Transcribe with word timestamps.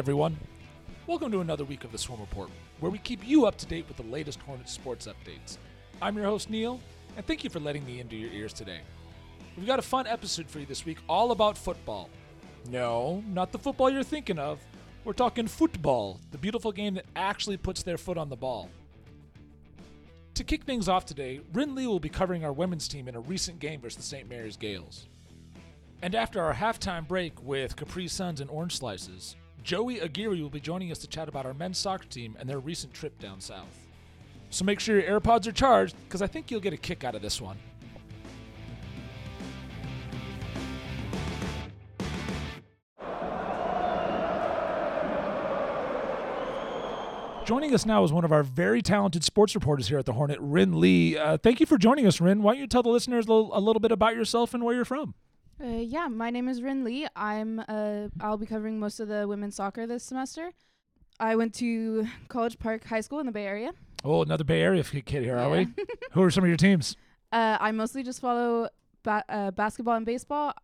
everyone. 0.00 0.34
Welcome 1.06 1.30
to 1.30 1.40
another 1.40 1.66
week 1.66 1.84
of 1.84 1.92
the 1.92 1.98
Swarm 1.98 2.22
Report, 2.22 2.48
where 2.78 2.90
we 2.90 2.96
keep 2.96 3.20
you 3.22 3.44
up 3.44 3.58
to 3.58 3.66
date 3.66 3.84
with 3.86 3.98
the 3.98 4.02
latest 4.04 4.40
Hornets 4.40 4.72
sports 4.72 5.06
updates. 5.06 5.58
I'm 6.00 6.16
your 6.16 6.24
host, 6.24 6.48
Neill, 6.48 6.80
and 7.18 7.26
thank 7.26 7.44
you 7.44 7.50
for 7.50 7.60
letting 7.60 7.84
me 7.84 8.00
into 8.00 8.16
your 8.16 8.30
ears 8.30 8.54
today. 8.54 8.80
We've 9.58 9.66
got 9.66 9.78
a 9.78 9.82
fun 9.82 10.06
episode 10.06 10.48
for 10.48 10.58
you 10.58 10.64
this 10.64 10.86
week 10.86 10.96
all 11.06 11.32
about 11.32 11.58
football. 11.58 12.08
No, 12.70 13.22
not 13.28 13.52
the 13.52 13.58
football 13.58 13.90
you're 13.90 14.02
thinking 14.02 14.38
of. 14.38 14.58
We're 15.04 15.12
talking 15.12 15.46
football, 15.46 16.18
the 16.30 16.38
beautiful 16.38 16.72
game 16.72 16.94
that 16.94 17.04
actually 17.14 17.58
puts 17.58 17.82
their 17.82 17.98
foot 17.98 18.16
on 18.16 18.30
the 18.30 18.36
ball. 18.36 18.70
To 20.32 20.44
kick 20.44 20.64
things 20.64 20.88
off 20.88 21.04
today, 21.04 21.42
Rinn 21.52 21.74
Lee 21.74 21.86
will 21.86 22.00
be 22.00 22.08
covering 22.08 22.42
our 22.42 22.54
women's 22.54 22.88
team 22.88 23.06
in 23.06 23.16
a 23.16 23.20
recent 23.20 23.58
game 23.58 23.82
versus 23.82 23.98
the 23.98 24.02
St. 24.02 24.30
Mary's 24.30 24.56
Gaels. 24.56 25.08
And 26.00 26.14
after 26.14 26.40
our 26.40 26.54
halftime 26.54 27.06
break 27.06 27.42
with 27.42 27.76
Capri 27.76 28.08
Suns 28.08 28.40
and 28.40 28.48
Orange 28.48 28.78
Slices, 28.78 29.36
Joey 29.62 30.00
Aguirre 30.00 30.40
will 30.40 30.50
be 30.50 30.60
joining 30.60 30.90
us 30.90 30.98
to 30.98 31.06
chat 31.06 31.28
about 31.28 31.46
our 31.46 31.54
men's 31.54 31.78
soccer 31.78 32.06
team 32.06 32.36
and 32.40 32.48
their 32.48 32.58
recent 32.58 32.94
trip 32.94 33.18
down 33.18 33.40
south. 33.40 33.86
So 34.50 34.64
make 34.64 34.80
sure 34.80 34.98
your 34.98 35.20
AirPods 35.20 35.46
are 35.46 35.52
charged, 35.52 35.94
because 36.06 36.22
I 36.22 36.26
think 36.26 36.50
you'll 36.50 36.60
get 36.60 36.72
a 36.72 36.76
kick 36.76 37.04
out 37.04 37.14
of 37.14 37.22
this 37.22 37.40
one. 37.40 37.56
Joining 47.44 47.74
us 47.74 47.84
now 47.84 48.04
is 48.04 48.12
one 48.12 48.24
of 48.24 48.32
our 48.32 48.44
very 48.44 48.80
talented 48.80 49.24
sports 49.24 49.54
reporters 49.56 49.88
here 49.88 49.98
at 49.98 50.06
the 50.06 50.12
Hornet, 50.12 50.38
Rinn 50.40 50.80
Lee. 50.80 51.18
Uh, 51.18 51.36
thank 51.36 51.58
you 51.58 51.66
for 51.66 51.78
joining 51.78 52.06
us, 52.06 52.20
Rinn. 52.20 52.42
Why 52.42 52.52
don't 52.52 52.60
you 52.60 52.66
tell 52.68 52.82
the 52.82 52.90
listeners 52.90 53.26
a 53.26 53.32
little, 53.32 53.56
a 53.56 53.58
little 53.58 53.80
bit 53.80 53.90
about 53.92 54.14
yourself 54.14 54.54
and 54.54 54.62
where 54.62 54.74
you're 54.74 54.84
from? 54.84 55.14
Uh, 55.62 55.66
yeah, 55.66 56.08
my 56.08 56.30
name 56.30 56.48
is 56.48 56.62
Rinn 56.62 56.84
Lee. 56.84 57.06
I'm 57.14 57.60
uh, 57.68 58.08
I'll 58.20 58.38
be 58.38 58.46
covering 58.46 58.78
most 58.80 58.98
of 58.98 59.08
the 59.08 59.28
women's 59.28 59.56
soccer 59.56 59.86
this 59.86 60.02
semester. 60.02 60.52
I 61.18 61.36
went 61.36 61.54
to 61.56 62.06
College 62.28 62.58
Park 62.58 62.84
High 62.84 63.02
School 63.02 63.20
in 63.20 63.26
the 63.26 63.32
Bay 63.32 63.44
Area. 63.46 63.72
Oh, 64.02 64.22
another 64.22 64.44
Bay 64.44 64.62
Area 64.62 64.82
kid 64.82 65.22
here, 65.22 65.36
are 65.36 65.54
Yeah. 65.54 65.64
we? 65.76 65.84
Who 66.12 66.22
are 66.22 66.30
some 66.30 66.44
of 66.44 66.48
your 66.48 66.56
teams? 66.56 66.96
Uh, 67.30 67.58
I 67.60 67.72
mostly 67.72 68.02
just 68.02 68.20
follow 68.20 68.68
ba- 69.02 69.24
uh, 69.28 69.50
basketball 69.50 69.96
and 69.96 70.06
baseball. 70.06 70.54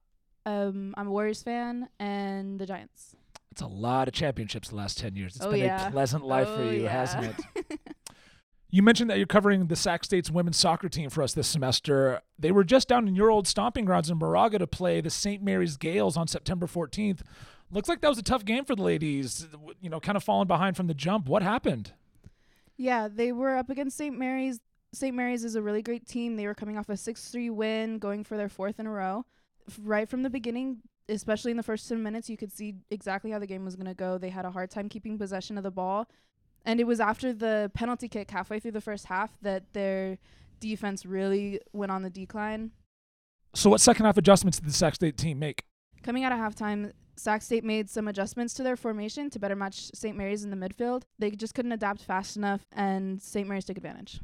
Um, 0.46 0.94
I'm 0.96 1.08
a 1.08 1.10
Warriors 1.10 1.42
fan 1.42 1.88
and 1.98 2.58
the 2.58 2.64
Giants. 2.66 3.14
It's 3.50 3.60
a 3.60 3.66
lot 3.66 4.08
of 4.08 4.14
championships 4.14 4.68
the 4.70 4.76
last 4.76 4.96
10 4.98 5.14
years. 5.16 5.36
It's 5.36 5.44
Oh, 5.44 5.50
been 5.50 5.60
yeah. 5.60 5.88
a 5.88 5.90
pleasant 5.90 6.24
life 6.24 6.46
for 6.48 6.62
Oh, 6.62 6.70
you, 6.70 6.84
yeah. 6.84 6.90
hasn't 7.04 7.34
it? 7.56 7.80
You 8.76 8.82
mentioned 8.82 9.08
that 9.08 9.16
you're 9.16 9.26
covering 9.26 9.68
the 9.68 9.74
Sac 9.74 10.04
State's 10.04 10.30
women's 10.30 10.58
soccer 10.58 10.90
team 10.90 11.08
for 11.08 11.22
us 11.22 11.32
this 11.32 11.48
semester. 11.48 12.20
They 12.38 12.52
were 12.52 12.62
just 12.62 12.88
down 12.88 13.08
in 13.08 13.16
your 13.16 13.30
old 13.30 13.46
stomping 13.46 13.86
grounds 13.86 14.10
in 14.10 14.18
Moraga 14.18 14.58
to 14.58 14.66
play 14.66 15.00
the 15.00 15.08
St. 15.08 15.42
Mary's 15.42 15.78
Gaels 15.78 16.14
on 16.14 16.28
September 16.28 16.66
14th. 16.66 17.22
Looks 17.70 17.88
like 17.88 18.02
that 18.02 18.10
was 18.10 18.18
a 18.18 18.22
tough 18.22 18.44
game 18.44 18.66
for 18.66 18.76
the 18.76 18.82
ladies, 18.82 19.48
you 19.80 19.88
know, 19.88 19.98
kind 19.98 20.14
of 20.14 20.22
falling 20.22 20.46
behind 20.46 20.76
from 20.76 20.88
the 20.88 20.94
jump. 20.94 21.26
What 21.26 21.42
happened? 21.42 21.94
yeah, 22.76 23.08
they 23.10 23.32
were 23.32 23.56
up 23.56 23.70
against 23.70 23.96
St. 23.96 24.14
Mary's. 24.14 24.60
St. 24.92 25.16
Mary's 25.16 25.42
is 25.42 25.54
a 25.54 25.62
really 25.62 25.80
great 25.80 26.06
team. 26.06 26.36
They 26.36 26.46
were 26.46 26.54
coming 26.54 26.76
off 26.76 26.90
a 26.90 26.96
6-3 26.96 27.50
win, 27.52 27.98
going 27.98 28.24
for 28.24 28.36
their 28.36 28.50
fourth 28.50 28.78
in 28.78 28.86
a 28.86 28.90
row. 28.90 29.24
Right 29.82 30.06
from 30.06 30.22
the 30.22 30.28
beginning, 30.28 30.82
especially 31.08 31.50
in 31.50 31.56
the 31.56 31.62
first 31.62 31.88
10 31.88 32.02
minutes, 32.02 32.28
you 32.28 32.36
could 32.36 32.52
see 32.52 32.74
exactly 32.90 33.30
how 33.30 33.38
the 33.38 33.46
game 33.46 33.64
was 33.64 33.74
going 33.74 33.86
to 33.86 33.94
go. 33.94 34.18
They 34.18 34.28
had 34.28 34.44
a 34.44 34.50
hard 34.50 34.70
time 34.70 34.90
keeping 34.90 35.16
possession 35.16 35.56
of 35.56 35.64
the 35.64 35.70
ball. 35.70 36.08
And 36.66 36.80
it 36.80 36.84
was 36.84 37.00
after 37.00 37.32
the 37.32 37.70
penalty 37.74 38.08
kick 38.08 38.30
halfway 38.30 38.60
through 38.60 38.72
the 38.72 38.80
first 38.80 39.06
half 39.06 39.38
that 39.40 39.72
their 39.72 40.18
defense 40.60 41.06
really 41.06 41.60
went 41.72 41.92
on 41.92 42.02
the 42.02 42.10
decline. 42.10 42.72
So, 43.54 43.70
what 43.70 43.80
second 43.80 44.04
half 44.04 44.18
adjustments 44.18 44.58
did 44.58 44.68
the 44.68 44.72
Sac 44.72 44.96
State 44.96 45.16
team 45.16 45.38
make? 45.38 45.62
Coming 46.02 46.24
out 46.24 46.32
of 46.32 46.38
halftime, 46.38 46.92
Sac 47.16 47.40
State 47.40 47.64
made 47.64 47.88
some 47.88 48.08
adjustments 48.08 48.52
to 48.54 48.62
their 48.62 48.76
formation 48.76 49.30
to 49.30 49.38
better 49.38 49.56
match 49.56 49.90
St. 49.94 50.16
Mary's 50.16 50.44
in 50.44 50.50
the 50.50 50.56
midfield. 50.56 51.04
They 51.18 51.30
just 51.30 51.54
couldn't 51.54 51.72
adapt 51.72 52.02
fast 52.02 52.36
enough, 52.36 52.66
and 52.72 53.22
St. 53.22 53.48
Mary's 53.48 53.64
took 53.64 53.78
advantage. 53.78 54.20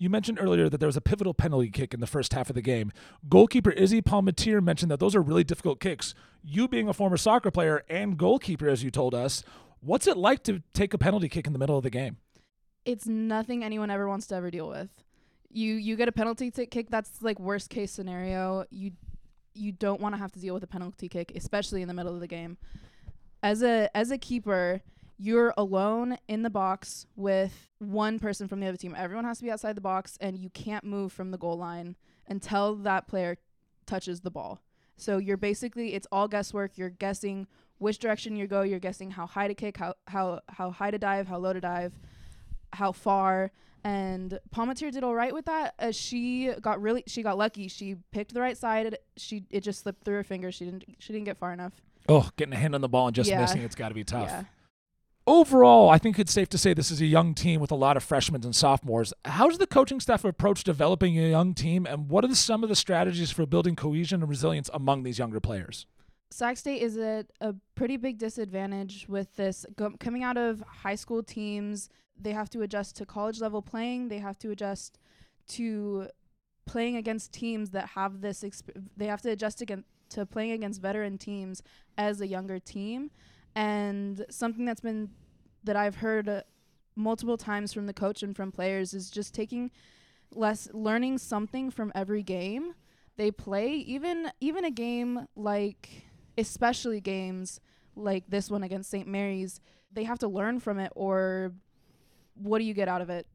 You 0.00 0.10
mentioned 0.10 0.38
earlier 0.40 0.68
that 0.68 0.78
there 0.78 0.86
was 0.86 0.96
a 0.96 1.00
pivotal 1.00 1.34
penalty 1.34 1.70
kick 1.70 1.92
in 1.92 1.98
the 1.98 2.06
first 2.06 2.32
half 2.32 2.50
of 2.50 2.54
the 2.54 2.62
game. 2.62 2.92
Goalkeeper 3.28 3.70
Izzy 3.70 4.00
Palmatier 4.00 4.62
mentioned 4.62 4.92
that 4.92 5.00
those 5.00 5.16
are 5.16 5.22
really 5.22 5.42
difficult 5.42 5.80
kicks. 5.80 6.14
You 6.44 6.68
being 6.68 6.88
a 6.88 6.92
former 6.92 7.16
soccer 7.16 7.50
player 7.50 7.82
and 7.88 8.16
goalkeeper, 8.16 8.68
as 8.68 8.84
you 8.84 8.92
told 8.92 9.12
us, 9.12 9.42
what's 9.80 10.06
it 10.06 10.16
like 10.16 10.42
to 10.44 10.62
take 10.72 10.94
a 10.94 10.98
penalty 10.98 11.28
kick 11.28 11.46
in 11.46 11.52
the 11.52 11.58
middle 11.58 11.76
of 11.76 11.82
the 11.82 11.90
game? 11.90 12.18
It's 12.84 13.06
nothing 13.06 13.64
anyone 13.64 13.90
ever 13.90 14.08
wants 14.08 14.26
to 14.28 14.34
ever 14.34 14.50
deal 14.50 14.68
with. 14.68 14.90
You 15.50 15.74
you 15.74 15.96
get 15.96 16.08
a 16.08 16.12
penalty 16.12 16.50
t- 16.50 16.66
kick. 16.66 16.90
That's 16.90 17.22
like 17.22 17.38
worst 17.38 17.70
case 17.70 17.90
scenario. 17.92 18.64
You 18.70 18.92
you 19.54 19.72
don't 19.72 20.00
want 20.00 20.14
to 20.14 20.18
have 20.18 20.32
to 20.32 20.40
deal 20.40 20.54
with 20.54 20.62
a 20.62 20.68
penalty 20.68 21.08
kick, 21.08 21.32
especially 21.34 21.82
in 21.82 21.88
the 21.88 21.94
middle 21.94 22.14
of 22.14 22.20
the 22.20 22.26
game. 22.26 22.58
As 23.42 23.62
a 23.62 23.94
as 23.96 24.10
a 24.10 24.18
keeper, 24.18 24.82
you're 25.16 25.52
alone 25.56 26.18
in 26.28 26.42
the 26.42 26.50
box 26.50 27.06
with 27.16 27.68
one 27.78 28.18
person 28.18 28.46
from 28.46 28.60
the 28.60 28.66
other 28.66 28.76
team. 28.76 28.94
Everyone 28.96 29.24
has 29.24 29.38
to 29.38 29.44
be 29.44 29.50
outside 29.50 29.76
the 29.76 29.80
box, 29.80 30.16
and 30.20 30.38
you 30.38 30.50
can't 30.50 30.84
move 30.84 31.12
from 31.12 31.30
the 31.30 31.38
goal 31.38 31.56
line 31.56 31.96
until 32.28 32.76
that 32.76 33.08
player 33.08 33.36
touches 33.86 34.20
the 34.20 34.30
ball. 34.30 34.60
So 34.98 35.16
you're 35.18 35.36
basically 35.38 35.94
it's 35.94 36.06
all 36.12 36.28
guesswork. 36.28 36.76
You're 36.76 36.90
guessing 36.90 37.46
which 37.78 37.98
direction 37.98 38.36
you 38.36 38.46
go. 38.46 38.62
You're 38.62 38.80
guessing 38.80 39.12
how 39.12 39.26
high 39.26 39.48
to 39.48 39.54
kick, 39.54 39.78
how 39.78 39.94
how 40.08 40.40
how 40.48 40.70
high 40.70 40.90
to 40.90 40.98
dive, 40.98 41.28
how 41.28 41.38
low 41.38 41.52
to 41.54 41.60
dive, 41.60 41.92
how 42.74 42.92
far. 42.92 43.50
And 43.84 44.38
Palmatier 44.54 44.90
did 44.90 45.04
all 45.04 45.14
right 45.14 45.32
with 45.32 45.44
that. 45.46 45.74
As 45.78 45.94
she 45.96 46.52
got 46.60 46.82
really, 46.82 47.04
she 47.06 47.22
got 47.22 47.38
lucky. 47.38 47.68
She 47.68 47.94
picked 48.10 48.34
the 48.34 48.40
right 48.40 48.56
side. 48.58 48.98
She 49.16 49.44
it 49.50 49.60
just 49.60 49.80
slipped 49.80 50.04
through 50.04 50.16
her 50.16 50.24
fingers. 50.24 50.56
She 50.56 50.64
didn't 50.64 50.84
she 50.98 51.12
didn't 51.12 51.26
get 51.26 51.38
far 51.38 51.52
enough. 51.52 51.72
Oh, 52.08 52.28
getting 52.36 52.54
a 52.54 52.56
hand 52.56 52.74
on 52.74 52.80
the 52.80 52.88
ball 52.88 53.06
and 53.06 53.14
just 53.14 53.30
Yeah. 53.30 53.40
missing, 53.40 53.62
it's 53.62 53.74
got 53.76 53.88
to 53.90 53.94
be 53.94 54.04
tough. 54.04 54.28
Yeah. 54.28 54.44
Overall, 55.28 55.90
I 55.90 55.98
think 55.98 56.18
it's 56.18 56.32
safe 56.32 56.48
to 56.48 56.56
say 56.56 56.72
this 56.72 56.90
is 56.90 57.02
a 57.02 57.06
young 57.06 57.34
team 57.34 57.60
with 57.60 57.70
a 57.70 57.74
lot 57.74 57.98
of 57.98 58.02
freshmen 58.02 58.42
and 58.44 58.56
sophomores. 58.56 59.12
How 59.26 59.46
does 59.46 59.58
the 59.58 59.66
coaching 59.66 60.00
staff 60.00 60.24
approach 60.24 60.64
developing 60.64 61.18
a 61.18 61.28
young 61.28 61.52
team, 61.52 61.84
and 61.84 62.08
what 62.08 62.24
are 62.24 62.28
the, 62.28 62.34
some 62.34 62.62
of 62.62 62.70
the 62.70 62.74
strategies 62.74 63.30
for 63.30 63.44
building 63.44 63.76
cohesion 63.76 64.22
and 64.22 64.30
resilience 64.30 64.70
among 64.72 65.02
these 65.02 65.18
younger 65.18 65.38
players? 65.38 65.84
Sac 66.30 66.56
State 66.56 66.80
is 66.80 66.96
at 66.96 67.26
a 67.42 67.54
pretty 67.74 67.98
big 67.98 68.16
disadvantage 68.16 69.04
with 69.06 69.36
this 69.36 69.66
go- 69.76 69.92
coming 70.00 70.22
out 70.22 70.38
of 70.38 70.62
high 70.66 70.94
school 70.94 71.22
teams. 71.22 71.90
They 72.18 72.32
have 72.32 72.48
to 72.48 72.62
adjust 72.62 72.96
to 72.96 73.04
college 73.04 73.38
level 73.38 73.60
playing. 73.60 74.08
They 74.08 74.20
have 74.20 74.38
to 74.38 74.50
adjust 74.50 74.98
to 75.48 76.08
playing 76.64 76.96
against 76.96 77.34
teams 77.34 77.68
that 77.72 77.88
have 77.88 78.22
this. 78.22 78.40
Exp- 78.42 78.82
they 78.96 79.06
have 79.08 79.20
to 79.20 79.30
adjust 79.30 79.60
again 79.60 79.84
to 80.08 80.24
playing 80.24 80.52
against 80.52 80.80
veteran 80.80 81.18
teams 81.18 81.62
as 81.98 82.22
a 82.22 82.26
younger 82.26 82.58
team. 82.58 83.10
And 83.58 84.24
something 84.30 84.64
that's 84.64 84.80
been 84.80 85.10
that 85.64 85.74
I've 85.74 85.96
heard 85.96 86.28
uh, 86.28 86.42
multiple 86.94 87.36
times 87.36 87.72
from 87.72 87.86
the 87.86 87.92
coach 87.92 88.22
and 88.22 88.36
from 88.36 88.52
players 88.52 88.94
is 88.94 89.10
just 89.10 89.34
taking 89.34 89.72
less, 90.32 90.68
learning 90.72 91.18
something 91.18 91.72
from 91.72 91.90
every 91.92 92.22
game 92.22 92.74
they 93.16 93.32
play. 93.32 93.72
Even 93.72 94.30
even 94.40 94.64
a 94.64 94.70
game 94.70 95.26
like 95.34 96.04
especially 96.38 97.00
games 97.00 97.58
like 97.96 98.22
this 98.28 98.48
one 98.48 98.62
against 98.62 98.90
St. 98.90 99.08
Mary's, 99.08 99.60
they 99.92 100.04
have 100.04 100.20
to 100.20 100.28
learn 100.28 100.60
from 100.60 100.78
it 100.78 100.92
or 100.94 101.52
what 102.34 102.60
do 102.60 102.64
you 102.64 102.74
get 102.74 102.86
out 102.86 103.02
of 103.02 103.10
it? 103.10 103.26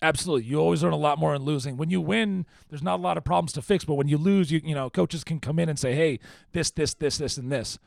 Absolutely. 0.00 0.48
You 0.48 0.60
always 0.60 0.84
learn 0.84 0.92
a 0.92 0.96
lot 0.96 1.18
more 1.18 1.34
in 1.34 1.42
losing. 1.42 1.76
When 1.76 1.90
you 1.90 2.00
win, 2.00 2.46
there's 2.68 2.84
not 2.84 3.00
a 3.00 3.02
lot 3.02 3.18
of 3.18 3.24
problems 3.24 3.52
to 3.54 3.62
fix, 3.62 3.84
but 3.84 3.94
when 3.94 4.06
you 4.06 4.16
lose, 4.16 4.52
you 4.52 4.60
you 4.62 4.76
know, 4.76 4.90
coaches 4.90 5.24
can 5.24 5.40
come 5.40 5.58
in 5.58 5.68
and 5.68 5.76
say, 5.76 5.96
"Hey, 5.96 6.20
this 6.52 6.70
this 6.70 6.94
this 6.94 7.18
this 7.18 7.36
and 7.36 7.50
this." 7.50 7.80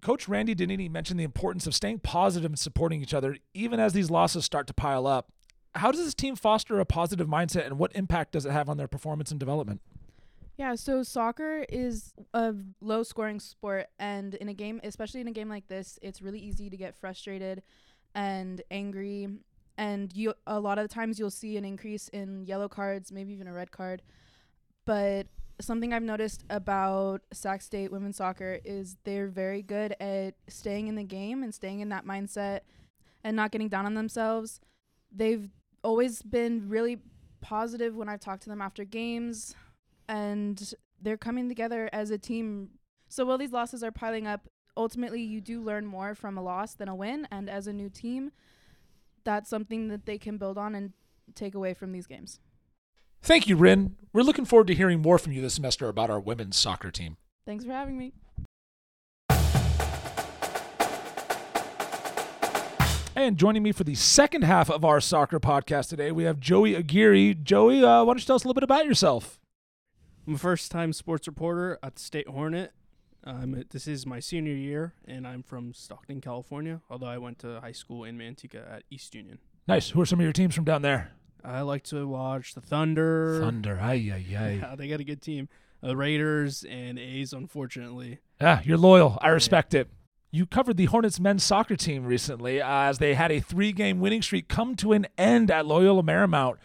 Coach 0.00 0.28
Randy 0.28 0.54
Dedini 0.54 0.90
mentioned 0.90 1.18
the 1.18 1.24
importance 1.24 1.66
of 1.66 1.74
staying 1.74 2.00
positive 2.00 2.50
and 2.50 2.58
supporting 2.58 3.02
each 3.02 3.14
other 3.14 3.36
even 3.54 3.80
as 3.80 3.92
these 3.92 4.10
losses 4.10 4.44
start 4.44 4.66
to 4.68 4.74
pile 4.74 5.06
up. 5.06 5.32
How 5.74 5.90
does 5.90 6.04
this 6.04 6.14
team 6.14 6.36
foster 6.36 6.78
a 6.78 6.84
positive 6.84 7.26
mindset 7.26 7.66
and 7.66 7.78
what 7.78 7.94
impact 7.94 8.32
does 8.32 8.46
it 8.46 8.52
have 8.52 8.68
on 8.68 8.76
their 8.76 8.88
performance 8.88 9.30
and 9.30 9.40
development? 9.40 9.80
Yeah, 10.56 10.74
so 10.74 11.02
soccer 11.02 11.64
is 11.68 12.14
a 12.34 12.54
low 12.80 13.02
scoring 13.02 13.38
sport 13.38 13.86
and 13.98 14.34
in 14.36 14.48
a 14.48 14.54
game, 14.54 14.80
especially 14.82 15.20
in 15.20 15.28
a 15.28 15.32
game 15.32 15.48
like 15.48 15.68
this, 15.68 15.98
it's 16.02 16.20
really 16.20 16.40
easy 16.40 16.70
to 16.70 16.76
get 16.76 16.96
frustrated 16.96 17.62
and 18.14 18.62
angry 18.70 19.28
and 19.76 20.12
you 20.14 20.34
a 20.46 20.58
lot 20.58 20.78
of 20.78 20.88
times 20.88 21.18
you'll 21.18 21.30
see 21.30 21.56
an 21.56 21.64
increase 21.64 22.08
in 22.08 22.44
yellow 22.44 22.68
cards, 22.68 23.12
maybe 23.12 23.32
even 23.32 23.46
a 23.46 23.52
red 23.52 23.70
card. 23.70 24.02
But 24.84 25.28
something 25.60 25.92
I've 25.92 26.02
noticed 26.02 26.44
about 26.50 27.22
Sac 27.32 27.62
State 27.62 27.90
women's 27.90 28.16
soccer 28.16 28.60
is 28.64 28.96
they're 29.04 29.28
very 29.28 29.62
good 29.62 29.94
at 30.00 30.34
staying 30.48 30.88
in 30.88 30.94
the 30.94 31.04
game 31.04 31.42
and 31.42 31.54
staying 31.54 31.80
in 31.80 31.88
that 31.88 32.06
mindset 32.06 32.60
and 33.24 33.36
not 33.36 33.50
getting 33.50 33.68
down 33.68 33.86
on 33.86 33.94
themselves. 33.94 34.60
They've 35.10 35.48
always 35.82 36.22
been 36.22 36.68
really 36.68 36.98
positive 37.40 37.96
when 37.96 38.08
I've 38.08 38.20
talked 38.20 38.42
to 38.44 38.48
them 38.48 38.62
after 38.62 38.84
games 38.84 39.54
and 40.08 40.74
they're 41.00 41.16
coming 41.16 41.48
together 41.48 41.88
as 41.92 42.10
a 42.10 42.18
team. 42.18 42.70
So 43.08 43.24
while 43.24 43.38
these 43.38 43.52
losses 43.52 43.82
are 43.82 43.92
piling 43.92 44.26
up, 44.26 44.48
ultimately 44.76 45.22
you 45.22 45.40
do 45.40 45.62
learn 45.62 45.86
more 45.86 46.14
from 46.14 46.38
a 46.38 46.42
loss 46.42 46.74
than 46.74 46.88
a 46.88 46.94
win 46.94 47.26
and 47.30 47.50
as 47.50 47.66
a 47.66 47.72
new 47.72 47.88
team, 47.88 48.32
that's 49.24 49.50
something 49.50 49.88
that 49.88 50.06
they 50.06 50.18
can 50.18 50.38
build 50.38 50.56
on 50.56 50.74
and 50.74 50.92
take 51.34 51.54
away 51.54 51.74
from 51.74 51.92
these 51.92 52.06
games. 52.06 52.40
Thank 53.22 53.48
you, 53.48 53.56
Rinn. 53.56 53.96
We're 54.12 54.22
looking 54.22 54.44
forward 54.44 54.66
to 54.68 54.74
hearing 54.74 55.00
more 55.00 55.18
from 55.18 55.32
you 55.32 55.42
this 55.42 55.54
semester 55.54 55.88
about 55.88 56.10
our 56.10 56.20
women's 56.20 56.56
soccer 56.56 56.90
team. 56.90 57.16
Thanks 57.46 57.64
for 57.64 57.72
having 57.72 57.98
me. 57.98 58.12
And 63.14 63.36
joining 63.36 63.64
me 63.64 63.72
for 63.72 63.82
the 63.82 63.96
second 63.96 64.42
half 64.42 64.70
of 64.70 64.84
our 64.84 65.00
soccer 65.00 65.40
podcast 65.40 65.88
today, 65.88 66.12
we 66.12 66.22
have 66.22 66.38
Joey 66.38 66.76
Aguirre. 66.76 67.34
Joey, 67.34 67.82
uh, 67.82 68.04
why 68.04 68.12
don't 68.12 68.20
you 68.20 68.24
tell 68.24 68.36
us 68.36 68.44
a 68.44 68.46
little 68.46 68.54
bit 68.54 68.62
about 68.62 68.86
yourself? 68.86 69.40
I'm 70.26 70.34
a 70.34 70.38
first 70.38 70.70
time 70.70 70.92
sports 70.92 71.26
reporter 71.26 71.78
at 71.82 71.96
the 71.96 72.00
State 72.00 72.28
Hornet. 72.28 72.72
Um, 73.24 73.64
this 73.70 73.88
is 73.88 74.06
my 74.06 74.20
senior 74.20 74.54
year, 74.54 74.94
and 75.04 75.26
I'm 75.26 75.42
from 75.42 75.74
Stockton, 75.74 76.20
California, 76.20 76.80
although 76.88 77.06
I 77.06 77.18
went 77.18 77.40
to 77.40 77.60
high 77.60 77.72
school 77.72 78.04
in 78.04 78.16
Manteca 78.16 78.72
at 78.72 78.84
East 78.88 79.14
Union. 79.14 79.38
Nice. 79.66 79.90
Who 79.90 80.00
are 80.00 80.06
some 80.06 80.20
of 80.20 80.24
your 80.24 80.32
teams 80.32 80.54
from 80.54 80.64
down 80.64 80.82
there? 80.82 81.10
I 81.44 81.62
like 81.62 81.84
to 81.84 82.06
watch 82.06 82.54
the 82.54 82.60
Thunder. 82.60 83.40
Thunder. 83.40 83.78
Ay, 83.80 84.12
ay, 84.12 84.36
ay. 84.36 84.58
Yeah, 84.60 84.74
they 84.76 84.88
got 84.88 85.00
a 85.00 85.04
good 85.04 85.22
team. 85.22 85.48
The 85.80 85.96
Raiders 85.96 86.64
and 86.68 86.98
A's, 86.98 87.32
unfortunately. 87.32 88.18
Yeah, 88.40 88.60
you're 88.64 88.78
loyal. 88.78 89.18
I 89.20 89.28
respect 89.28 89.74
it. 89.74 89.88
You 90.30 90.44
covered 90.44 90.76
the 90.76 90.86
Hornets 90.86 91.18
men's 91.18 91.42
soccer 91.42 91.76
team 91.76 92.04
recently 92.04 92.60
uh, 92.60 92.68
as 92.68 92.98
they 92.98 93.14
had 93.14 93.32
a 93.32 93.40
three 93.40 93.72
game 93.72 94.00
winning 94.00 94.20
streak 94.20 94.48
come 94.48 94.74
to 94.76 94.92
an 94.92 95.06
end 95.16 95.50
at 95.50 95.64
Loyola 95.66 96.02
Marymount. 96.02 96.56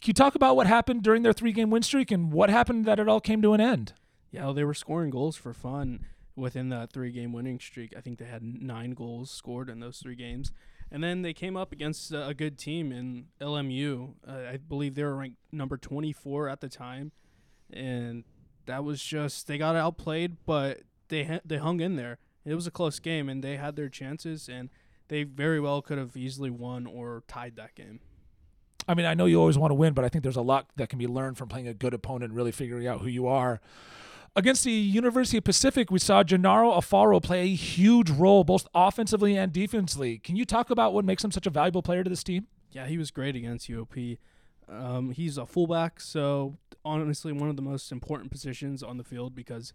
Can 0.00 0.10
you 0.10 0.14
talk 0.14 0.34
about 0.34 0.56
what 0.56 0.66
happened 0.66 1.02
during 1.02 1.22
their 1.22 1.32
three 1.32 1.52
game 1.52 1.70
win 1.70 1.82
streak 1.82 2.10
and 2.10 2.30
what 2.30 2.50
happened 2.50 2.84
that 2.84 2.98
it 2.98 3.08
all 3.08 3.20
came 3.20 3.40
to 3.42 3.54
an 3.54 3.60
end? 3.60 3.94
Yeah, 4.30 4.44
well, 4.44 4.54
they 4.54 4.64
were 4.64 4.74
scoring 4.74 5.10
goals 5.10 5.36
for 5.36 5.54
fun 5.54 6.04
within 6.34 6.68
that 6.68 6.92
three 6.92 7.10
game 7.10 7.32
winning 7.32 7.58
streak. 7.58 7.94
I 7.96 8.00
think 8.00 8.18
they 8.18 8.26
had 8.26 8.42
nine 8.42 8.90
goals 8.90 9.30
scored 9.30 9.70
in 9.70 9.80
those 9.80 9.98
three 9.98 10.16
games. 10.16 10.52
And 10.90 11.02
then 11.02 11.22
they 11.22 11.32
came 11.32 11.56
up 11.56 11.72
against 11.72 12.12
a 12.12 12.32
good 12.32 12.58
team 12.58 12.92
in 12.92 13.26
LMU. 13.40 14.14
Uh, 14.26 14.52
I 14.52 14.56
believe 14.56 14.94
they 14.94 15.02
were 15.02 15.16
ranked 15.16 15.38
number 15.52 15.76
24 15.76 16.48
at 16.48 16.60
the 16.60 16.68
time. 16.68 17.12
And 17.72 18.24
that 18.66 18.84
was 18.84 19.02
just, 19.02 19.48
they 19.48 19.58
got 19.58 19.74
outplayed, 19.74 20.36
but 20.46 20.82
they, 21.08 21.40
they 21.44 21.56
hung 21.56 21.80
in 21.80 21.96
there 21.96 22.18
it 22.46 22.54
was 22.54 22.66
a 22.66 22.70
close 22.70 23.00
game, 23.00 23.28
and 23.28 23.42
they 23.42 23.56
had 23.56 23.76
their 23.76 23.88
chances, 23.88 24.48
and 24.48 24.70
they 25.08 25.24
very 25.24 25.60
well 25.60 25.82
could 25.82 25.98
have 25.98 26.16
easily 26.16 26.48
won 26.48 26.86
or 26.86 27.24
tied 27.26 27.56
that 27.56 27.74
game. 27.74 28.00
I 28.88 28.94
mean, 28.94 29.04
I 29.04 29.14
know 29.14 29.26
you 29.26 29.40
always 29.40 29.58
want 29.58 29.72
to 29.72 29.74
win, 29.74 29.94
but 29.94 30.04
I 30.04 30.08
think 30.08 30.22
there's 30.22 30.36
a 30.36 30.42
lot 30.42 30.68
that 30.76 30.88
can 30.88 30.98
be 30.98 31.08
learned 31.08 31.36
from 31.36 31.48
playing 31.48 31.66
a 31.66 31.74
good 31.74 31.92
opponent 31.92 32.32
really 32.32 32.52
figuring 32.52 32.86
out 32.86 33.00
who 33.00 33.08
you 33.08 33.26
are. 33.26 33.60
Against 34.38 34.64
the 34.64 34.70
University 34.70 35.38
of 35.38 35.44
Pacific, 35.44 35.90
we 35.90 35.98
saw 35.98 36.22
Gennaro 36.22 36.70
Alfaro 36.70 37.22
play 37.22 37.40
a 37.40 37.54
huge 37.54 38.10
role 38.10 38.44
both 38.44 38.68
offensively 38.74 39.34
and 39.34 39.50
defensively. 39.50 40.18
Can 40.18 40.36
you 40.36 40.44
talk 40.44 40.68
about 40.68 40.92
what 40.92 41.06
makes 41.06 41.24
him 41.24 41.32
such 41.32 41.46
a 41.46 41.50
valuable 41.50 41.80
player 41.80 42.04
to 42.04 42.10
this 42.10 42.22
team? 42.22 42.46
Yeah, 42.70 42.86
he 42.86 42.98
was 42.98 43.10
great 43.10 43.34
against 43.34 43.66
UOP. 43.70 44.18
Um, 44.68 45.12
he's 45.12 45.38
a 45.38 45.46
fullback, 45.46 46.00
so 46.00 46.58
honestly, 46.84 47.32
one 47.32 47.48
of 47.48 47.56
the 47.56 47.62
most 47.62 47.90
important 47.90 48.30
positions 48.30 48.82
on 48.82 48.98
the 48.98 49.04
field 49.04 49.34
because 49.34 49.72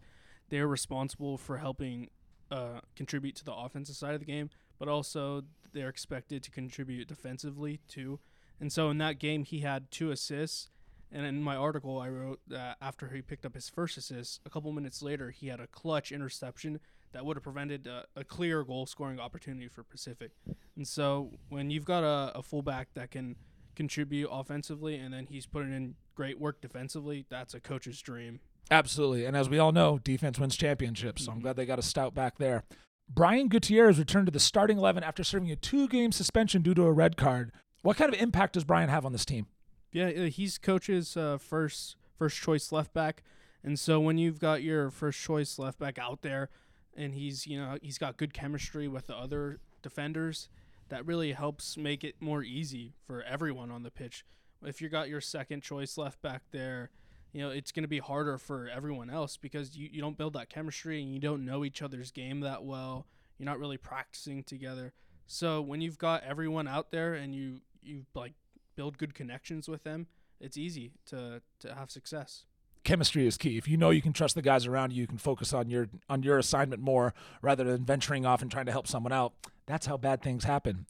they're 0.48 0.68
responsible 0.68 1.36
for 1.38 1.58
helping 1.58 2.08
uh, 2.52 2.82
contribute 2.94 3.34
to 3.36 3.44
the 3.44 3.52
offensive 3.52 3.96
side 3.96 4.14
of 4.14 4.20
the 4.20 4.26
game, 4.26 4.48
but 4.78 4.86
also 4.86 5.42
they're 5.72 5.88
expected 5.88 6.40
to 6.44 6.52
contribute 6.52 7.08
defensively 7.08 7.80
too. 7.88 8.20
And 8.60 8.72
so 8.72 8.90
in 8.90 8.98
that 8.98 9.18
game, 9.18 9.42
he 9.42 9.60
had 9.60 9.90
two 9.90 10.12
assists. 10.12 10.70
And 11.12 11.26
in 11.26 11.42
my 11.42 11.56
article, 11.56 12.00
I 12.00 12.08
wrote 12.08 12.40
that 12.48 12.78
after 12.80 13.08
he 13.08 13.20
picked 13.20 13.44
up 13.44 13.54
his 13.54 13.68
first 13.68 13.96
assist, 13.98 14.40
a 14.46 14.50
couple 14.50 14.72
minutes 14.72 15.02
later, 15.02 15.30
he 15.30 15.48
had 15.48 15.60
a 15.60 15.66
clutch 15.66 16.10
interception 16.10 16.80
that 17.12 17.26
would 17.26 17.36
have 17.36 17.44
prevented 17.44 17.86
a, 17.86 18.06
a 18.16 18.24
clear 18.24 18.64
goal 18.64 18.86
scoring 18.86 19.20
opportunity 19.20 19.68
for 19.68 19.82
Pacific. 19.82 20.30
And 20.74 20.88
so 20.88 21.32
when 21.50 21.70
you've 21.70 21.84
got 21.84 22.02
a, 22.02 22.32
a 22.38 22.42
fullback 22.42 22.94
that 22.94 23.10
can 23.10 23.36
contribute 23.74 24.28
offensively 24.30 24.96
and 24.96 25.12
then 25.12 25.26
he's 25.26 25.46
putting 25.46 25.74
in 25.74 25.94
great 26.14 26.40
work 26.40 26.60
defensively, 26.62 27.26
that's 27.28 27.52
a 27.52 27.60
coach's 27.60 28.00
dream. 28.00 28.40
Absolutely. 28.70 29.26
And 29.26 29.36
as 29.36 29.50
we 29.50 29.58
all 29.58 29.72
know, 29.72 29.98
defense 29.98 30.38
wins 30.38 30.56
championships. 30.56 31.24
So 31.24 31.30
I'm 31.30 31.36
mm-hmm. 31.38 31.42
glad 31.42 31.56
they 31.56 31.66
got 31.66 31.78
a 31.78 31.82
stout 31.82 32.14
back 32.14 32.38
there. 32.38 32.64
Brian 33.08 33.48
Gutierrez 33.48 33.98
returned 33.98 34.26
to 34.26 34.32
the 34.32 34.40
starting 34.40 34.78
11 34.78 35.02
after 35.02 35.22
serving 35.22 35.50
a 35.50 35.56
two 35.56 35.88
game 35.88 36.12
suspension 36.12 36.62
due 36.62 36.74
to 36.74 36.84
a 36.84 36.92
red 36.92 37.18
card. 37.18 37.52
What 37.82 37.96
kind 37.96 38.14
of 38.14 38.20
impact 38.20 38.54
does 38.54 38.64
Brian 38.64 38.88
have 38.88 39.04
on 39.04 39.12
this 39.12 39.26
team? 39.26 39.46
Yeah, 39.92 40.10
he's 40.26 40.58
coach's 40.58 41.16
uh, 41.16 41.38
first 41.38 41.96
first 42.18 42.40
choice 42.40 42.72
left 42.72 42.92
back. 42.94 43.22
And 43.64 43.78
so 43.78 44.00
when 44.00 44.18
you've 44.18 44.40
got 44.40 44.62
your 44.62 44.90
first 44.90 45.20
choice 45.20 45.58
left 45.58 45.78
back 45.78 45.98
out 45.98 46.22
there 46.22 46.48
and 46.96 47.14
he's, 47.14 47.46
you 47.46 47.58
know, 47.58 47.78
he's 47.80 47.98
got 47.98 48.16
good 48.16 48.34
chemistry 48.34 48.88
with 48.88 49.06
the 49.06 49.16
other 49.16 49.60
defenders, 49.82 50.48
that 50.88 51.06
really 51.06 51.32
helps 51.32 51.76
make 51.76 52.04
it 52.04 52.16
more 52.20 52.42
easy 52.42 52.94
for 53.06 53.22
everyone 53.22 53.70
on 53.70 53.82
the 53.82 53.90
pitch. 53.90 54.24
If 54.64 54.80
you 54.80 54.88
got 54.88 55.08
your 55.08 55.20
second 55.20 55.62
choice 55.62 55.96
left 55.96 56.20
back 56.22 56.42
there, 56.50 56.90
you 57.32 57.40
know, 57.40 57.50
it's 57.50 57.72
going 57.72 57.84
to 57.84 57.88
be 57.88 57.98
harder 57.98 58.36
for 58.36 58.68
everyone 58.68 59.10
else 59.10 59.36
because 59.36 59.76
you, 59.76 59.88
you 59.90 60.00
don't 60.00 60.18
build 60.18 60.34
that 60.34 60.50
chemistry 60.50 61.02
and 61.02 61.12
you 61.12 61.18
don't 61.18 61.44
know 61.44 61.64
each 61.64 61.82
other's 61.82 62.10
game 62.10 62.40
that 62.40 62.62
well. 62.64 63.06
You're 63.38 63.46
not 63.46 63.58
really 63.58 63.78
practicing 63.78 64.42
together. 64.42 64.92
So 65.26 65.62
when 65.62 65.80
you've 65.80 65.98
got 65.98 66.24
everyone 66.24 66.68
out 66.68 66.90
there 66.90 67.14
and 67.14 67.34
you 67.34 67.60
you 67.82 68.04
like 68.14 68.34
build 68.76 68.98
good 68.98 69.14
connections 69.14 69.68
with 69.68 69.84
them, 69.84 70.06
it's 70.40 70.56
easy 70.56 70.92
to 71.06 71.42
to 71.60 71.74
have 71.74 71.90
success. 71.90 72.44
Chemistry 72.84 73.26
is 73.28 73.36
key. 73.36 73.56
If 73.56 73.68
you 73.68 73.76
know 73.76 73.90
you 73.90 74.02
can 74.02 74.12
trust 74.12 74.34
the 74.34 74.42
guys 74.42 74.66
around 74.66 74.92
you, 74.92 75.02
you 75.02 75.06
can 75.06 75.18
focus 75.18 75.52
on 75.52 75.70
your 75.70 75.88
on 76.08 76.22
your 76.22 76.38
assignment 76.38 76.82
more 76.82 77.14
rather 77.40 77.64
than 77.64 77.84
venturing 77.84 78.26
off 78.26 78.42
and 78.42 78.50
trying 78.50 78.66
to 78.66 78.72
help 78.72 78.86
someone 78.86 79.12
out. 79.12 79.34
That's 79.66 79.86
how 79.86 79.96
bad 79.96 80.22
things 80.22 80.44
happen. 80.44 80.86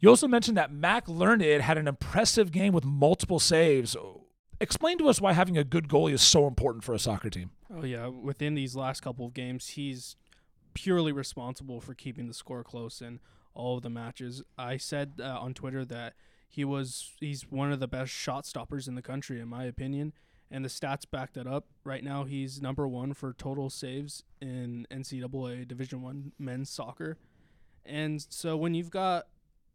You 0.00 0.10
also 0.10 0.28
mentioned 0.28 0.58
that 0.58 0.70
Mac 0.70 1.08
Learned 1.08 1.62
had 1.62 1.78
an 1.78 1.88
impressive 1.88 2.52
game 2.52 2.74
with 2.74 2.84
multiple 2.84 3.40
saves. 3.40 3.96
Explain 4.60 4.98
to 4.98 5.08
us 5.08 5.20
why 5.20 5.32
having 5.32 5.56
a 5.56 5.64
good 5.64 5.88
goalie 5.88 6.12
is 6.12 6.20
so 6.20 6.46
important 6.46 6.84
for 6.84 6.94
a 6.94 6.98
soccer 6.98 7.30
team. 7.30 7.50
Oh 7.74 7.84
yeah, 7.84 8.06
within 8.08 8.54
these 8.54 8.76
last 8.76 9.00
couple 9.00 9.24
of 9.24 9.32
games, 9.32 9.68
he's 9.68 10.16
purely 10.74 11.12
responsible 11.12 11.80
for 11.80 11.94
keeping 11.94 12.26
the 12.26 12.34
score 12.34 12.62
close 12.62 13.00
in 13.00 13.20
all 13.54 13.76
of 13.76 13.82
the 13.82 13.90
matches. 13.90 14.42
I 14.58 14.76
said 14.76 15.14
uh, 15.20 15.38
on 15.40 15.54
Twitter 15.54 15.84
that 15.86 16.14
he 16.54 16.64
was 16.64 17.12
he's 17.20 17.50
one 17.50 17.72
of 17.72 17.80
the 17.80 17.88
best 17.88 18.12
shot 18.12 18.46
stoppers 18.46 18.86
in 18.86 18.94
the 18.94 19.02
country 19.02 19.40
in 19.40 19.48
my 19.48 19.64
opinion, 19.64 20.12
and 20.50 20.64
the 20.64 20.68
stats 20.68 21.08
back 21.10 21.32
that 21.32 21.46
up. 21.46 21.66
Right 21.84 22.04
now, 22.04 22.24
he's 22.24 22.62
number 22.62 22.86
one 22.86 23.14
for 23.14 23.32
total 23.32 23.70
saves 23.70 24.22
in 24.40 24.86
NCAA 24.90 25.66
Division 25.66 26.02
One 26.02 26.32
men's 26.38 26.70
soccer, 26.70 27.18
and 27.84 28.24
so 28.28 28.56
when 28.56 28.74
you've 28.74 28.90
got 28.90 29.26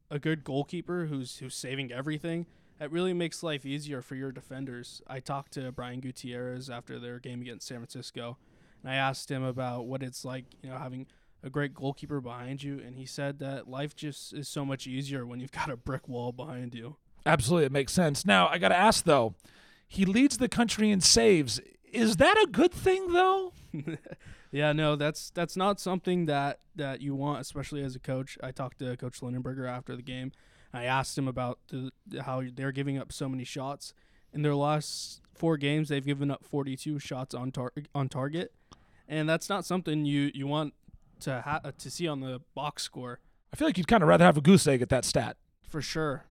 a 0.09 0.19
good 0.19 0.43
goalkeeper 0.43 1.05
who's 1.05 1.37
who's 1.37 1.55
saving 1.55 1.91
everything 1.91 2.45
it 2.79 2.91
really 2.91 3.13
makes 3.13 3.43
life 3.43 3.65
easier 3.65 4.01
for 4.01 4.15
your 4.15 4.31
defenders. 4.31 5.01
I 5.05 5.19
talked 5.19 5.51
to 5.53 5.71
Brian 5.71 5.99
Gutierrez 5.99 6.69
after 6.69 6.97
their 6.97 7.19
game 7.19 7.41
against 7.41 7.67
San 7.67 7.79
Francisco, 7.79 8.37
and 8.81 8.91
I 8.91 8.95
asked 8.95 9.29
him 9.29 9.43
about 9.43 9.85
what 9.85 10.01
it's 10.01 10.23
like, 10.23 10.45
you 10.63 10.69
know, 10.69 10.77
having 10.77 11.07
a 11.43 11.49
great 11.49 11.73
goalkeeper 11.73 12.21
behind 12.21 12.63
you, 12.63 12.79
and 12.79 12.97
he 12.97 13.05
said 13.05 13.39
that 13.39 13.67
life 13.69 13.95
just 13.95 14.33
is 14.33 14.47
so 14.47 14.65
much 14.65 14.87
easier 14.87 15.25
when 15.25 15.39
you've 15.39 15.51
got 15.63 15.69
a 15.69 15.77
brick 15.77 16.07
wall 16.07 16.31
behind 16.31 16.73
you. 16.75 16.97
Absolutely, 17.25 17.65
it 17.65 17.71
makes 17.71 17.93
sense. 17.93 18.25
Now, 18.25 18.47
I 18.47 18.57
got 18.57 18.69
to 18.69 18.77
ask 18.77 19.03
though, 19.03 19.35
he 19.87 20.05
leads 20.05 20.37
the 20.37 20.49
country 20.49 20.91
in 20.91 21.01
saves. 21.01 21.59
Is 21.91 22.17
that 22.17 22.37
a 22.37 22.47
good 22.47 22.71
thing 22.71 23.13
though? 23.13 23.53
yeah, 24.51 24.71
no, 24.73 24.95
that's 24.95 25.31
that's 25.31 25.57
not 25.57 25.79
something 25.79 26.27
that 26.27 26.59
that 26.75 27.01
you 27.01 27.15
want, 27.15 27.41
especially 27.41 27.83
as 27.83 27.95
a 27.95 27.99
coach. 27.99 28.37
I 28.43 28.51
talked 28.51 28.79
to 28.79 28.95
Coach 28.97 29.21
Linenberger 29.21 29.67
after 29.67 29.95
the 29.95 30.01
game 30.01 30.31
I 30.73 30.83
asked 30.83 31.17
him 31.17 31.27
about 31.27 31.59
the, 31.69 31.91
how 32.21 32.43
they're 32.53 32.71
giving 32.71 32.97
up 32.97 33.11
so 33.11 33.27
many 33.27 33.43
shots. 33.43 33.93
In 34.33 34.43
their 34.43 34.55
last 34.55 35.21
four 35.33 35.57
games, 35.57 35.89
they've 35.89 36.05
given 36.05 36.29
up 36.29 36.45
42 36.45 36.99
shots 36.99 37.33
on 37.33 37.51
tar- 37.51 37.73
on 37.95 38.09
target, 38.09 38.53
and 39.07 39.27
that's 39.27 39.49
not 39.49 39.65
something 39.65 40.05
you, 40.05 40.31
you 40.33 40.45
want 40.45 40.73
to 41.21 41.41
ha- 41.41 41.61
uh, 41.63 41.71
to 41.77 41.89
see 41.89 42.07
on 42.07 42.19
the 42.19 42.41
box 42.55 42.83
score. 42.83 43.19
I 43.53 43.55
feel 43.55 43.67
like 43.67 43.77
you'd 43.77 43.87
kind 43.87 44.03
of 44.03 44.09
rather 44.09 44.25
have 44.25 44.37
a 44.37 44.41
goose 44.41 44.67
egg 44.67 44.81
at 44.81 44.89
that 44.89 45.05
stat. 45.05 45.37
For 45.67 45.81
sure. 45.81 46.25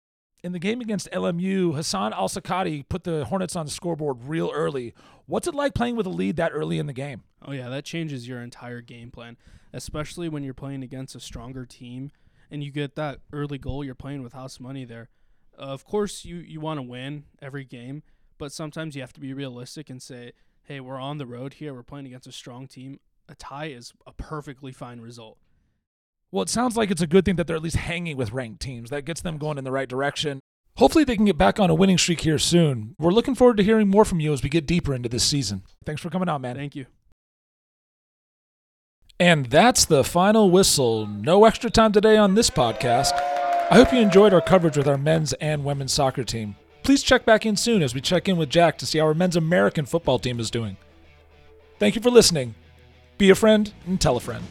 In 0.44 0.52
the 0.52 0.60
game 0.60 0.80
against 0.80 1.10
LMU, 1.10 1.74
Hassan 1.74 2.12
Al 2.12 2.28
Sakati 2.28 2.88
put 2.88 3.02
the 3.02 3.24
Hornets 3.24 3.56
on 3.56 3.66
the 3.66 3.72
scoreboard 3.72 4.18
real 4.24 4.52
early. 4.54 4.94
What's 5.26 5.48
it 5.48 5.54
like 5.54 5.74
playing 5.74 5.96
with 5.96 6.06
a 6.06 6.10
lead 6.10 6.36
that 6.36 6.52
early 6.54 6.78
in 6.78 6.86
the 6.86 6.92
game? 6.92 7.24
Oh 7.44 7.52
yeah, 7.52 7.68
that 7.68 7.84
changes 7.84 8.28
your 8.28 8.40
entire 8.40 8.80
game 8.80 9.10
plan, 9.10 9.36
especially 9.72 10.28
when 10.28 10.44
you're 10.44 10.54
playing 10.54 10.84
against 10.84 11.16
a 11.16 11.20
stronger 11.20 11.66
team 11.66 12.12
and 12.50 12.62
you 12.62 12.70
get 12.70 12.94
that 12.96 13.20
early 13.32 13.58
goal, 13.58 13.84
you're 13.84 13.94
playing 13.94 14.22
with 14.22 14.32
house 14.32 14.60
money 14.60 14.84
there. 14.84 15.08
Uh, 15.58 15.62
of 15.62 15.84
course, 15.84 16.24
you, 16.24 16.36
you 16.36 16.60
want 16.60 16.78
to 16.78 16.82
win 16.82 17.24
every 17.42 17.64
game, 17.64 18.02
but 18.38 18.52
sometimes 18.52 18.94
you 18.94 19.02
have 19.02 19.12
to 19.12 19.20
be 19.20 19.34
realistic 19.34 19.90
and 19.90 20.00
say, 20.00 20.32
hey, 20.62 20.80
we're 20.80 21.00
on 21.00 21.18
the 21.18 21.26
road 21.26 21.54
here. 21.54 21.74
We're 21.74 21.82
playing 21.82 22.06
against 22.06 22.26
a 22.26 22.32
strong 22.32 22.66
team. 22.68 23.00
A 23.28 23.34
tie 23.34 23.66
is 23.66 23.92
a 24.06 24.12
perfectly 24.12 24.72
fine 24.72 25.00
result. 25.00 25.36
Well, 26.30 26.42
it 26.42 26.48
sounds 26.48 26.76
like 26.76 26.90
it's 26.90 27.02
a 27.02 27.06
good 27.06 27.24
thing 27.24 27.36
that 27.36 27.46
they're 27.46 27.56
at 27.56 27.62
least 27.62 27.76
hanging 27.76 28.16
with 28.16 28.32
ranked 28.32 28.60
teams. 28.60 28.90
That 28.90 29.04
gets 29.04 29.20
them 29.20 29.38
going 29.38 29.58
in 29.58 29.64
the 29.64 29.72
right 29.72 29.88
direction. 29.88 30.40
Hopefully, 30.76 31.04
they 31.04 31.16
can 31.16 31.24
get 31.24 31.38
back 31.38 31.58
on 31.58 31.70
a 31.70 31.74
winning 31.74 31.98
streak 31.98 32.20
here 32.20 32.38
soon. 32.38 32.94
We're 32.98 33.10
looking 33.10 33.34
forward 33.34 33.56
to 33.56 33.64
hearing 33.64 33.88
more 33.88 34.04
from 34.04 34.20
you 34.20 34.32
as 34.32 34.42
we 34.42 34.48
get 34.48 34.66
deeper 34.66 34.94
into 34.94 35.08
this 35.08 35.24
season. 35.24 35.62
Thanks 35.84 36.00
for 36.00 36.10
coming 36.10 36.28
on, 36.28 36.40
man. 36.40 36.56
Thank 36.56 36.76
you. 36.76 36.86
And 39.18 39.46
that's 39.46 39.84
the 39.84 40.04
final 40.04 40.50
whistle. 40.50 41.06
No 41.06 41.44
extra 41.44 41.70
time 41.70 41.92
today 41.92 42.16
on 42.16 42.34
this 42.34 42.50
podcast. 42.50 43.12
I 43.70 43.74
hope 43.74 43.92
you 43.92 43.98
enjoyed 43.98 44.32
our 44.32 44.40
coverage 44.40 44.76
with 44.76 44.86
our 44.86 44.96
men's 44.96 45.32
and 45.34 45.64
women's 45.64 45.92
soccer 45.92 46.22
team. 46.22 46.54
Please 46.84 47.02
check 47.02 47.24
back 47.24 47.44
in 47.44 47.56
soon 47.56 47.82
as 47.82 47.94
we 47.94 48.00
check 48.00 48.28
in 48.28 48.36
with 48.36 48.48
Jack 48.48 48.78
to 48.78 48.86
see 48.86 48.98
how 48.98 49.06
our 49.06 49.14
men's 49.14 49.36
American 49.36 49.84
football 49.84 50.18
team 50.18 50.38
is 50.38 50.50
doing. 50.50 50.76
Thank 51.78 51.96
you 51.96 52.00
for 52.00 52.10
listening. 52.10 52.54
Be 53.18 53.30
a 53.30 53.34
friend 53.34 53.72
and 53.86 54.00
tell 54.00 54.16
a 54.16 54.20
friend. 54.20 54.44